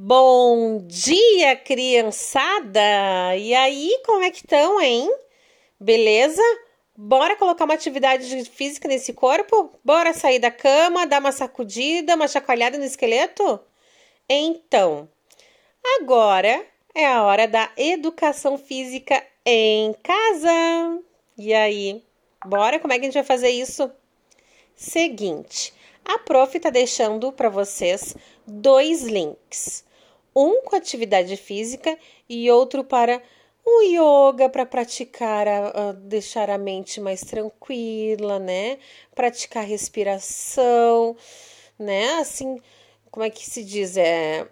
Bom 0.00 0.86
dia, 0.86 1.56
criançada! 1.56 3.34
E 3.36 3.52
aí, 3.52 4.00
como 4.06 4.22
é 4.22 4.30
que 4.30 4.36
estão, 4.36 4.80
hein? 4.80 5.12
Beleza? 5.80 6.40
Bora 6.96 7.34
colocar 7.34 7.64
uma 7.64 7.74
atividade 7.74 8.44
física 8.44 8.86
nesse 8.86 9.12
corpo? 9.12 9.72
Bora 9.84 10.14
sair 10.14 10.38
da 10.38 10.52
cama, 10.52 11.04
dar 11.04 11.18
uma 11.18 11.32
sacudida, 11.32 12.14
uma 12.14 12.28
chacoalhada 12.28 12.78
no 12.78 12.84
esqueleto? 12.84 13.58
Então, 14.28 15.08
agora 16.00 16.64
é 16.94 17.04
a 17.04 17.24
hora 17.24 17.48
da 17.48 17.68
educação 17.76 18.56
física 18.56 19.20
em 19.44 19.92
casa. 19.94 21.02
E 21.36 21.52
aí, 21.52 22.04
bora? 22.46 22.78
Como 22.78 22.92
é 22.92 23.00
que 23.00 23.02
a 23.02 23.08
gente 23.08 23.14
vai 23.14 23.24
fazer 23.24 23.50
isso? 23.50 23.90
Seguinte, 24.76 25.74
a 26.04 26.20
prof 26.20 26.56
está 26.56 26.70
deixando 26.70 27.32
para 27.32 27.48
vocês 27.48 28.16
dois 28.46 29.02
links 29.02 29.87
um 30.34 30.62
com 30.62 30.76
atividade 30.76 31.36
física 31.36 31.96
e 32.28 32.50
outro 32.50 32.84
para 32.84 33.22
o 33.64 33.82
yoga 33.82 34.48
para 34.48 34.64
praticar, 34.64 35.46
a, 35.46 35.68
a, 35.68 35.92
deixar 35.92 36.48
a 36.48 36.56
mente 36.56 37.00
mais 37.00 37.20
tranquila, 37.20 38.38
né? 38.38 38.78
Praticar 39.14 39.64
respiração, 39.64 41.16
né? 41.78 42.14
Assim, 42.14 42.58
como 43.10 43.24
é 43.24 43.30
que 43.30 43.44
se 43.44 43.62
diz? 43.62 43.96
É 43.96 44.48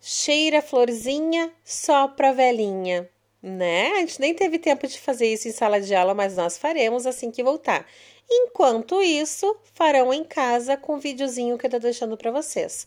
cheira 0.00 0.60
florzinha, 0.62 1.52
sopra 1.64 2.32
velhinha, 2.32 3.08
né? 3.42 3.92
A 3.92 4.00
gente 4.00 4.20
nem 4.20 4.34
teve 4.34 4.58
tempo 4.58 4.86
de 4.86 4.98
fazer 4.98 5.32
isso 5.32 5.48
em 5.48 5.52
sala 5.52 5.80
de 5.80 5.94
aula, 5.94 6.14
mas 6.14 6.36
nós 6.36 6.58
faremos 6.58 7.06
assim 7.06 7.30
que 7.30 7.42
voltar. 7.42 7.86
Enquanto 8.30 9.02
isso, 9.02 9.56
farão 9.74 10.12
em 10.12 10.24
casa 10.24 10.76
com 10.76 10.94
o 10.94 11.00
videozinho 11.00 11.58
que 11.58 11.66
eu 11.66 11.70
tô 11.70 11.78
deixando 11.78 12.16
para 12.16 12.30
vocês 12.30 12.86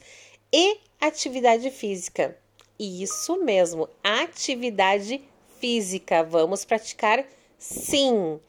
e 0.52 0.78
atividade 1.06 1.70
física. 1.72 2.38
Isso 2.80 3.38
mesmo, 3.44 3.88
atividade 4.04 5.22
física. 5.60 6.24
Vamos 6.24 6.66
praticar 6.66 7.26
sim. 7.58 8.40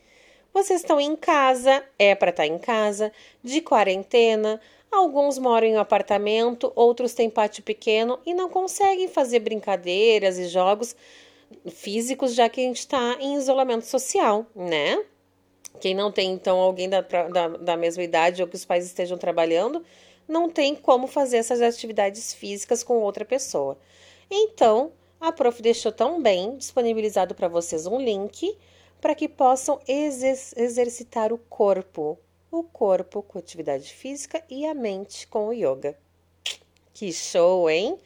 Vocês 0.52 0.80
estão 0.80 0.98
em 0.98 1.14
casa, 1.14 1.84
é 1.98 2.14
para 2.14 2.30
estar 2.30 2.42
tá 2.42 2.46
em 2.46 2.58
casa, 2.58 3.12
de 3.42 3.60
quarentena. 3.60 4.60
Alguns 4.90 5.38
moram 5.38 5.66
em 5.66 5.76
um 5.76 5.80
apartamento, 5.80 6.72
outros 6.74 7.12
têm 7.12 7.28
pátio 7.28 7.62
pequeno 7.62 8.18
e 8.24 8.32
não 8.32 8.48
conseguem 8.48 9.08
fazer 9.08 9.40
brincadeiras 9.40 10.38
e 10.38 10.48
jogos 10.48 10.96
físicos, 11.70 12.34
já 12.34 12.48
que 12.48 12.60
a 12.60 12.64
gente 12.64 12.78
está 12.78 13.16
em 13.20 13.34
isolamento 13.36 13.84
social, 13.84 14.46
né? 14.54 15.04
Quem 15.80 15.94
não 15.94 16.10
tem, 16.10 16.32
então, 16.32 16.58
alguém 16.58 16.88
da, 16.88 17.02
da, 17.02 17.48
da 17.48 17.76
mesma 17.76 18.02
idade 18.02 18.40
ou 18.42 18.48
que 18.48 18.56
os 18.56 18.64
pais 18.64 18.86
estejam 18.86 19.18
trabalhando, 19.18 19.84
não 20.28 20.50
tem 20.50 20.74
como 20.74 21.06
fazer 21.06 21.38
essas 21.38 21.60
atividades 21.60 22.34
físicas 22.34 22.82
com 22.82 22.98
outra 22.98 23.24
pessoa. 23.24 23.78
Então, 24.30 24.92
a 25.20 25.32
prof 25.32 25.62
deixou 25.62 25.92
tão 25.92 26.20
bem 26.20 26.56
disponibilizado 26.56 27.34
para 27.34 27.48
vocês 27.48 27.86
um 27.86 28.00
link 28.00 28.56
para 29.00 29.14
que 29.14 29.28
possam 29.28 29.78
exercitar 29.86 31.32
o 31.32 31.38
corpo, 31.38 32.18
o 32.50 32.62
corpo 32.62 33.22
com 33.22 33.38
atividade 33.38 33.92
física 33.92 34.42
e 34.48 34.66
a 34.66 34.74
mente 34.74 35.26
com 35.26 35.48
o 35.48 35.52
yoga. 35.52 35.96
Que 36.92 37.12
show, 37.12 37.68
hein? 37.68 37.98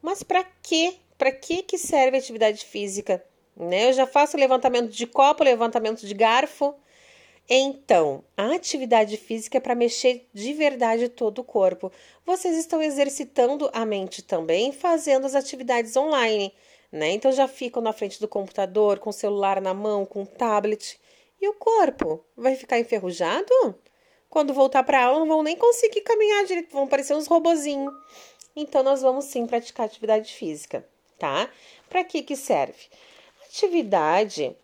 Mas 0.00 0.22
para 0.22 0.44
quê? 0.62 0.94
Para 1.18 1.32
que 1.32 1.62
que 1.62 1.76
serve 1.76 2.16
a 2.16 2.20
atividade 2.20 2.64
física? 2.64 3.24
Né? 3.56 3.88
Eu 3.88 3.92
já 3.92 4.06
faço 4.06 4.36
levantamento 4.36 4.90
de 4.90 5.06
copo, 5.06 5.44
levantamento 5.44 6.06
de 6.06 6.14
garfo. 6.14 6.74
Então, 7.52 8.22
a 8.36 8.54
atividade 8.54 9.16
física 9.16 9.58
é 9.58 9.60
para 9.60 9.74
mexer 9.74 10.28
de 10.32 10.52
verdade 10.52 11.08
todo 11.08 11.40
o 11.40 11.44
corpo. 11.44 11.90
Vocês 12.24 12.56
estão 12.56 12.80
exercitando 12.80 13.68
a 13.72 13.84
mente 13.84 14.22
também, 14.22 14.70
fazendo 14.70 15.26
as 15.26 15.34
atividades 15.34 15.96
online, 15.96 16.54
né? 16.92 17.10
Então 17.10 17.32
já 17.32 17.48
ficam 17.48 17.82
na 17.82 17.92
frente 17.92 18.20
do 18.20 18.28
computador, 18.28 19.00
com 19.00 19.10
o 19.10 19.12
celular 19.12 19.60
na 19.60 19.74
mão, 19.74 20.06
com 20.06 20.22
o 20.22 20.26
tablet. 20.26 20.96
E 21.40 21.48
o 21.48 21.54
corpo 21.54 22.24
vai 22.36 22.54
ficar 22.54 22.78
enferrujado? 22.78 23.50
Quando 24.28 24.54
voltar 24.54 24.84
para 24.84 25.06
aula, 25.06 25.18
não 25.18 25.26
vão 25.26 25.42
nem 25.42 25.56
conseguir 25.56 26.02
caminhar 26.02 26.44
direito, 26.44 26.72
vão 26.72 26.86
parecer 26.86 27.14
uns 27.14 27.26
robozinhos. 27.26 27.92
Então, 28.54 28.84
nós 28.84 29.02
vamos 29.02 29.24
sim 29.24 29.44
praticar 29.44 29.86
atividade 29.86 30.32
física, 30.32 30.88
tá? 31.18 31.50
Para 31.88 32.04
que 32.04 32.22
que 32.22 32.36
serve? 32.36 32.78
Atividade 33.44 34.56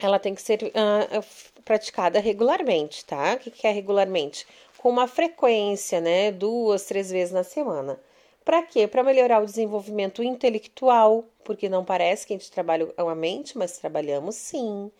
ela 0.00 0.18
tem 0.18 0.34
que 0.34 0.42
ser 0.42 0.62
uh, 0.64 1.62
praticada 1.64 2.18
regularmente, 2.20 3.04
tá? 3.04 3.34
O 3.34 3.38
que 3.38 3.66
é 3.66 3.70
regularmente? 3.70 4.46
Com 4.78 4.88
uma 4.88 5.06
frequência, 5.06 6.00
né? 6.00 6.30
Duas, 6.32 6.84
três 6.84 7.10
vezes 7.10 7.32
na 7.32 7.44
semana. 7.44 8.00
Para 8.44 8.62
quê? 8.62 8.86
Para 8.86 9.04
melhorar 9.04 9.42
o 9.42 9.46
desenvolvimento 9.46 10.22
intelectual, 10.22 11.24
porque 11.44 11.68
não 11.68 11.84
parece 11.84 12.26
que 12.26 12.32
a 12.32 12.36
gente 12.36 12.50
trabalha 12.50 12.92
a 12.96 13.14
mente, 13.14 13.56
mas 13.56 13.78
trabalhamos 13.78 14.34
sim. 14.34 14.90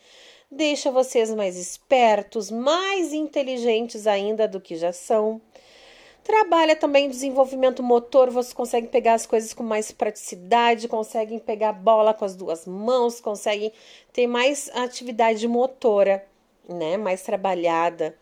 Deixa 0.50 0.90
vocês 0.90 1.32
mais 1.34 1.56
espertos, 1.56 2.50
mais 2.50 3.12
inteligentes 3.12 4.06
ainda 4.06 4.46
do 4.46 4.60
que 4.60 4.76
já 4.76 4.92
são 4.92 5.40
Trabalha 6.22 6.76
também 6.76 7.08
desenvolvimento 7.08 7.82
motor, 7.82 8.30
você 8.30 8.54
consegue 8.54 8.88
pegar 8.88 9.14
as 9.14 9.26
coisas 9.26 9.54
com 9.54 9.62
mais 9.62 9.90
praticidade, 9.90 10.86
conseguem 10.86 11.38
pegar 11.38 11.72
bola 11.72 12.12
com 12.12 12.24
as 12.24 12.36
duas 12.36 12.66
mãos, 12.66 13.20
conseguem 13.20 13.72
ter 14.12 14.26
mais 14.26 14.70
atividade 14.74 15.48
motora, 15.48 16.24
né? 16.68 16.96
Mais 16.96 17.22
trabalhada. 17.22 18.14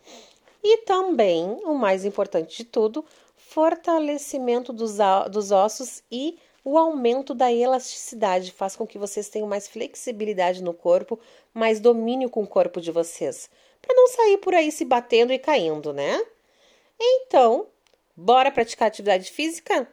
E 0.63 0.79
também, 0.79 1.61
o 1.65 1.75
mais 1.75 2.05
importante 2.05 2.59
de 2.59 2.65
tudo, 2.65 3.05
fortalecimento 3.37 4.73
dos, 4.73 4.99
dos 5.31 5.51
ossos 5.51 6.03
e 6.11 6.39
o 6.65 6.77
aumento 6.77 7.35
da 7.35 7.53
elasticidade 7.53 8.53
faz 8.53 8.77
com 8.77 8.87
que 8.87 8.99
vocês 8.99 9.29
tenham 9.29 9.49
mais 9.49 9.67
flexibilidade 9.67 10.63
no 10.63 10.75
corpo, 10.75 11.19
mais 11.55 11.81
domínio 11.81 12.29
com 12.29 12.43
o 12.43 12.47
corpo 12.47 12.81
de 12.81 12.93
vocês, 12.93 13.49
para 13.81 13.95
não 13.95 14.07
sair 14.09 14.37
por 14.39 14.55
aí 14.55 14.71
se 14.71 14.85
batendo 14.85 15.33
e 15.33 15.39
caindo, 15.39 15.93
né? 15.93 16.23
Então, 17.01 17.67
Bora 18.21 18.51
praticar 18.51 18.89
atividade 18.89 19.31
física? 19.31 19.89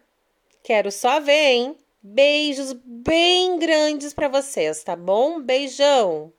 Quero 0.63 0.91
só 0.91 1.19
ver, 1.19 1.51
hein? 1.51 1.77
Beijos 2.01 2.73
bem 2.73 3.59
grandes 3.59 4.15
para 4.15 4.27
vocês, 4.27 4.83
tá 4.83 4.95
bom? 4.95 5.39
Beijão! 5.39 6.33